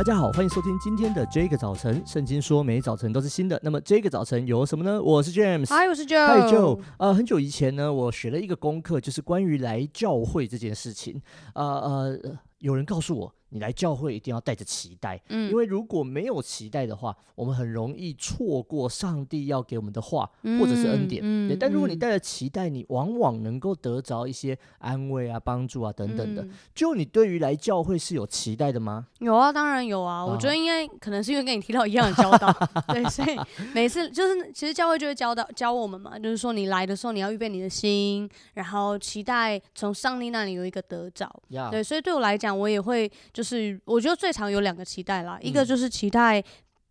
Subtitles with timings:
[0.00, 2.02] 大家好，欢迎收听今天的这个早晨。
[2.06, 3.60] 圣经说，每早晨都是新的。
[3.62, 5.02] 那么这个早晨有什么呢？
[5.02, 6.80] 我是 James，嗨，我是 Joe，嗨 Joe。
[6.96, 11.20] 呃，很久以前呢，我学了一个功课，就是关于来教会这件事情。
[11.54, 12.18] 呃呃，
[12.60, 13.34] 有人告诉我。
[13.50, 21.20] 你来教会一定要带着期待，嗯，因为如果没有期待的话，我们很容易错过上帝要给我们的话，或者是恩典。
[21.24, 26.46] 嗯，但如果你带着期待，你往往能够得着一些安慰啊、帮助啊等等的。
[26.74, 29.08] 就你对于来教会是有期待的吗？
[29.18, 30.24] 有啊，当然有啊。
[30.24, 32.52] 我觉得应该可能是因为跟你提到一样的教导，
[32.94, 33.36] 对，所以
[33.74, 41.28] 每次就是其实教会就会教导教我们嘛，就是说你来的时候你要预备你的心，然后期待从上帝那里有一个得着。
[41.70, 43.10] 对，所以对我来讲，我也会。
[43.32, 46.42] 就是我觉得最常有两个期待啦，嗯、一个就是期待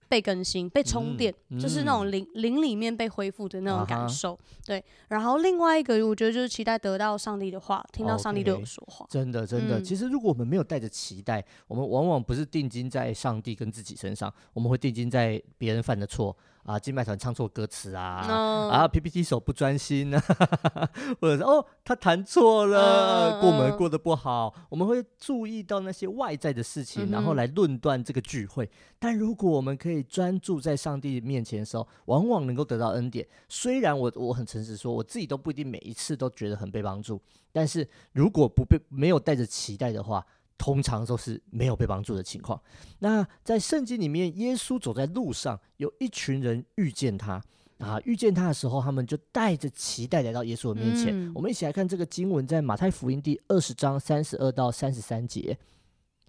[0.07, 4.33] 被更新、被充电，嗯、就是那种灵灵里面被恢复的那种感受。
[4.33, 9.05] 啊、对，然后另外一个我觉得就是期待得到上帝的话，听到上帝对我说话。
[9.09, 9.79] 真的，真的。
[9.79, 16.35] 嗯、其实如果我们没有带着期待，我们往往不是定睛在上帝跟自己身上，我们会定睛在别人犯的错。
[16.63, 18.71] 啊，金麦团唱错歌词啊，oh.
[18.71, 20.21] 啊，PPT 手不专心啊，
[21.19, 23.41] 或者是哦，他弹错了，uh, uh.
[23.41, 28.65] 过门过得不好，我们会注意到那些外在的事情，然后来论断这个聚会。
[28.65, 28.95] Mm hmm.
[28.99, 33.27] 但如果我们可以专注在上帝面前的时候，往往能够得到恩典。
[33.47, 37.19] 虽然我我很诚实说，我自己都不一定每一次都觉得很被帮助，
[37.51, 40.25] 但是如果不被没有带着期待的话。
[40.59, 42.61] 通常都是没有被帮助的情况。
[42.99, 47.41] 那在圣经里面，耶稣走在路上，有一群人遇见他
[47.79, 51.07] 啊，遇见他的时候，他们就带着期待来到耶稣的面前。
[51.13, 55.57] 嗯、我们一起来看这个经文，在马太福音第二十章三十二到三十三节，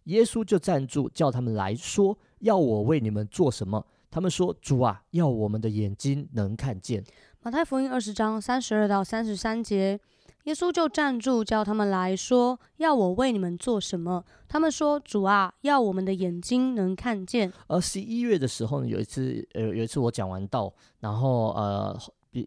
[0.05, 7.05] 耶稣就站住，叫他们来说：“要我为你们做什么？”他们说：“主啊，要我们的眼睛能看见。”
[7.43, 9.99] 马太福音二十章三十二到三十三节。
[10.45, 21.99] 耶稣就站住，叫他们来说：“要我为你们做什么？”他们说：“主啊，要我们的眼睛能看见。”而十一月的时候呢，有一次，呃，有一次我讲完道，然后呃，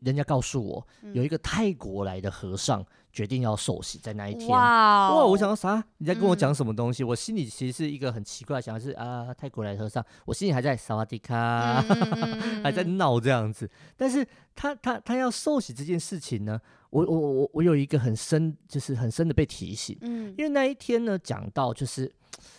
[0.01, 4.50] 人家告诉我，有一个泰国来的和尚决定要受洗，在那一天。
[4.50, 5.25] 哇、哦、哇！
[5.25, 5.84] 我想到啥？
[6.00, 7.03] 你在跟我讲什么东西？
[7.03, 11.79] 嗯、我心里其实是一个很奇怪的想法，是啊，泰国来的和尚，我心里还在萨瓦迪卡，
[12.63, 13.69] 还在闹这样子。
[13.95, 16.59] 但是他他他要受洗这件事情呢？
[16.94, 22.06] 我我我我有一个很深，就是很深的被提醒，嗯，因为那一天呢，讲到就是，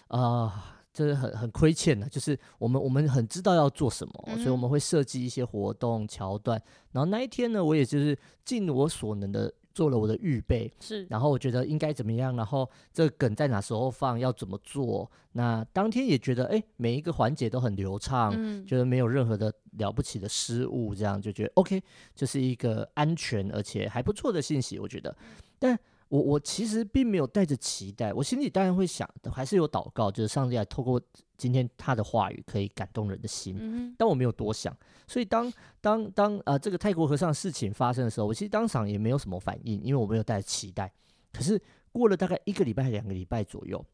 [0.08, 0.52] 啊、呃，
[0.92, 6.60] 就是很很亏欠的，就是我们我们很知道要做什么，嗯、所以我们会设计一些活动桥段，
[6.92, 9.52] 然后那一天呢，我也就是尽我所能的。
[9.74, 21.82] 做了我的预备，是，然后我觉得应该怎么样，然后这个梗在哪时候放，要怎么做，那当天也觉得，哎，每一个环节都很流畅，嗯，觉得没有任何的了不起的失误，这样就觉得 OK，
[22.14, 25.14] 这是一个安全而且还不错的信息，我觉得，
[25.58, 25.78] 但。
[26.14, 31.00] 我我其实并没有带着期待，我心里当然会想，还是有祷告，就是上帝来透过
[31.36, 34.72] 今天他的话语可以感动人的心，嗯、但我没有多想，
[35.08, 40.92] 所以当当当啊、呃、这个泰国和尚事情发生的时候，我其实当场也没有什么反应，因为我没有带着期待。
[41.32, 41.60] 可是
[41.90, 43.84] 过了大概一个礼拜、两个礼拜左右。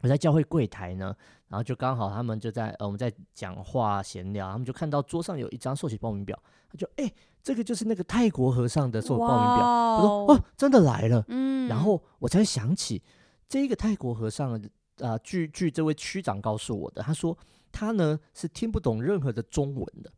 [0.00, 1.14] 我在教会柜台呢，
[1.48, 9.66] 然后就刚好他们就在呃我们在讲话闲聊，他们就看到桌上有一张受洗报名表，他就哎、欸，这个就是那个泰国和尚的受报名表。
[9.66, 11.24] 哇我说哦，真的来了。
[11.28, 13.02] 嗯，然后我才想起
[13.48, 14.60] 这个泰国和尚啊、
[14.98, 17.36] 呃，据据这位区长告诉我的，他说
[17.72, 20.12] 他呢是听不懂任何的中文的。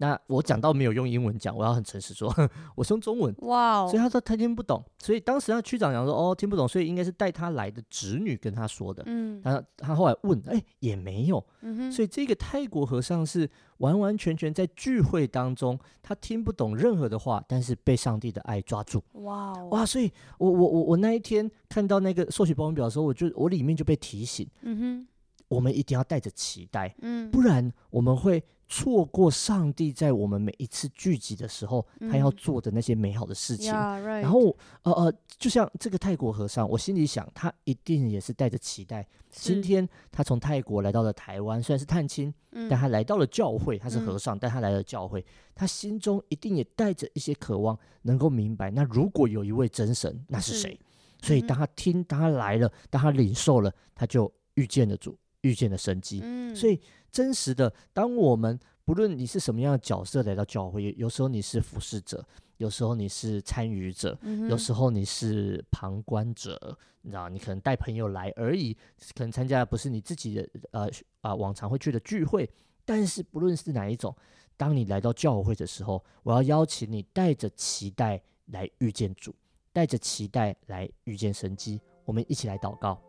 [0.00, 2.34] 那我讲到没有用英文讲，我要很诚实说，
[2.74, 3.34] 我是用中文。
[3.40, 9.02] 哇所以他说他听不懂，所以当时那区长讲说哦听不懂，所以应该是带他来的侄女跟他说的。
[9.04, 11.44] 嗯，他他后来问，哎、欸、也没有，
[11.92, 13.46] 所以这个泰国和尚是
[13.76, 19.04] 完完全全在聚会当中，他听不懂任何的话，但是被上帝的爱抓住。
[19.12, 25.08] 哇 Wow 哇，所以我我我我那一天看到那个受洗报名表的时候，我就我里面就被提醒，嗯哼，
[25.50, 28.42] 我们一定要带着期待，嗯，不然我们会。
[28.72, 33.72] 错过上帝在我们每一次聚集的时候，他要做的那些美好的事情。
[33.72, 34.20] 嗯 yeah, right.
[34.20, 39.04] 然后，呃呃，就像这个泰国和尚，我心里想，他一定也是带着期待。
[39.32, 50.78] 今天他从泰国来到了台湾，虽然是探亲，嗯、但他来到了教会，他是和尚，嗯、但他来了教会，他心中一定也带着一些渴望，能够明白，那如果有一位真神，那是谁？
[51.20, 55.18] 是所以当他听，当他来了，当他领受了，他就遇见了主。
[55.42, 62.26] 遇见了神迹，嗯、所以真实的，当我们不论你是什么样的角色来到教会，有时候你是服侍者，
[62.58, 68.76] 有时候你是参与者，嗯、有时候你是旁观者，你知道，你可能带朋友来而已，
[69.14, 70.90] 可能参加的不是你自己的呃
[71.20, 72.48] 啊往常会去的聚会，
[72.84, 74.14] 但是不论是哪一种，
[74.56, 79.34] 当你来到教会的时候，我要邀请你带着期待来遇见主，
[79.72, 83.00] 带着期待来遇见神机，我们一起来祷告。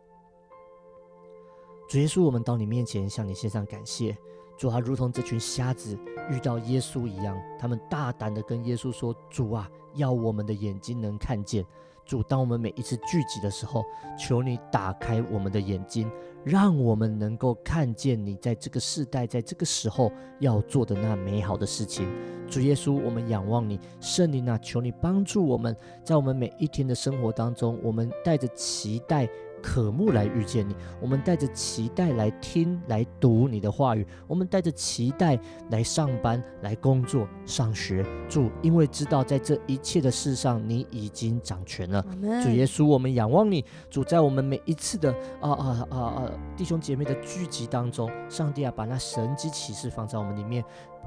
[1.92, 4.16] 主耶稣，我们到你面前向你献上感谢。
[4.56, 5.94] 主啊，如同这群瞎子
[6.30, 11.62] 遇到耶稣一样，他们大胆地跟耶稣说：“主啊，要我们的眼睛能看见。”
[12.06, 13.84] 主，当我们每一次聚集的时候，
[14.18, 16.10] 求你打开我们的眼睛，
[16.42, 20.10] 让我们能够看见你在这个世代，在这个时候
[20.40, 22.08] 要做的那美好的事情。
[22.48, 29.28] 主耶稣，我们仰望你，圣灵啊，求你帮助我们，在我们每一天的生活当中，我们带着期待。
[29.62, 35.38] 渴慕来遇见你，我们带着期待来听、来读你的话语，我们带着期待
[35.70, 38.04] 来上班、来工作、上学。
[38.28, 42.02] 主，因为知道在这一切的事上，你已经掌权了。
[42.42, 43.64] 主耶稣，我们仰望你。
[43.88, 50.64] 主，在我们每一次的啊啊啊啊弟兄姐妹的聚集当中，上帝啊，把那神机启示放在我们里面。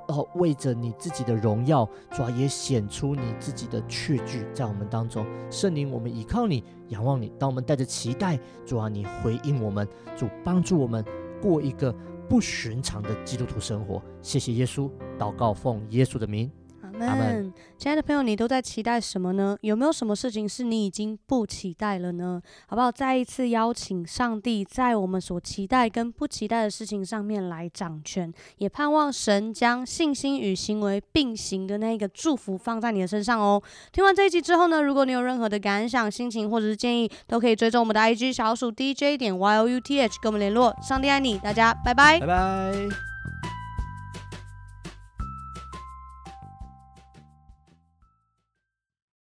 [0.08, 5.26] 哦，为着你自己的荣耀，主啊，也显出你自己的确据在我们当中。
[5.50, 7.32] 圣灵，我们倚靠你，仰望你。
[7.40, 11.04] 当我们带着期待，主啊，你回应我们，主帮助我们
[11.42, 11.94] 过一个
[12.30, 14.02] 不寻常的基督徒生活。
[14.22, 16.52] 谢谢耶稣，祷告奉耶稣的名。
[17.00, 19.58] 阿们，亲爱的朋友，你都在期待什么呢？
[19.62, 22.42] 有没有什么事情是你已经不期待了呢？
[22.68, 22.92] 好不好？
[22.92, 33.62] 再一次邀请上帝在我们所期待跟不期待的事情上面来掌权，也盼望神将信心与行为并行的那个祝福放在你的身上哦。
[33.92, 40.76] 听完这一集之后呢，如果你有任何的感想、心情或者是建议，都可以追踪我们的 IG 小鼠 DJ 点 YOUTH 跟我们联络。
[40.82, 43.15] 上帝爱你，大家拜拜，拜拜。